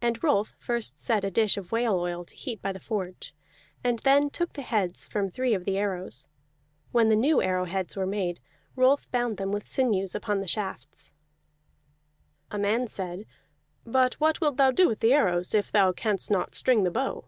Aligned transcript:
And 0.00 0.22
Rolf 0.22 0.54
first 0.60 0.96
set 0.96 1.24
a 1.24 1.30
dish 1.32 1.56
of 1.56 1.72
whale 1.72 1.98
oil 1.98 2.24
to 2.26 2.36
heat 2.36 2.62
by 2.62 2.70
the 2.70 2.78
forge, 2.78 3.34
and 3.82 3.98
then 4.04 4.30
took 4.30 4.52
the 4.52 4.62
heads 4.62 5.08
from 5.08 5.28
three 5.28 5.54
of 5.54 5.64
the 5.64 5.76
arrows. 5.76 6.28
When 6.92 7.08
the 7.08 7.16
new 7.16 7.42
arrow 7.42 7.64
heads 7.64 7.96
were 7.96 8.06
made, 8.06 8.38
Rolf 8.76 9.10
bound 9.10 9.38
them 9.38 9.50
with 9.50 9.66
sinews 9.66 10.14
upon 10.14 10.38
the 10.40 10.46
shafts. 10.46 11.12
A 12.52 12.58
man 12.58 12.86
said: 12.86 13.26
"But 13.84 14.14
what 14.20 14.40
wilt 14.40 14.56
thou 14.56 14.70
do 14.70 14.86
with 14.86 15.00
the 15.00 15.12
arrows 15.12 15.52
if 15.52 15.72
thou 15.72 15.90
canst 15.90 16.30
not 16.30 16.54
string 16.54 16.84
the 16.84 16.92
bow?" 16.92 17.24